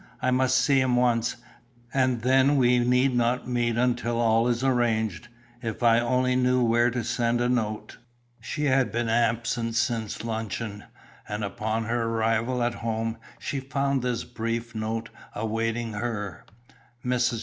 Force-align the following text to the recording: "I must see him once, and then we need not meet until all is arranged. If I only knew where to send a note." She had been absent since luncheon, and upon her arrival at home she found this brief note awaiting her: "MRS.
"I 0.19 0.31
must 0.31 0.57
see 0.57 0.81
him 0.81 0.95
once, 0.95 1.35
and 1.93 2.23
then 2.23 2.55
we 2.57 2.79
need 2.79 3.15
not 3.15 3.47
meet 3.47 3.77
until 3.77 4.19
all 4.19 4.47
is 4.47 4.63
arranged. 4.63 5.27
If 5.61 5.83
I 5.83 5.99
only 5.99 6.35
knew 6.35 6.63
where 6.63 6.89
to 6.89 7.03
send 7.03 7.39
a 7.39 7.47
note." 7.47 7.99
She 8.39 8.63
had 8.63 8.91
been 8.91 9.09
absent 9.09 9.75
since 9.75 10.23
luncheon, 10.23 10.85
and 11.29 11.43
upon 11.43 11.83
her 11.83 12.01
arrival 12.05 12.63
at 12.63 12.73
home 12.73 13.17
she 13.37 13.59
found 13.59 14.01
this 14.01 14.23
brief 14.23 14.73
note 14.73 15.09
awaiting 15.35 15.93
her: 15.93 16.47
"MRS. 17.05 17.39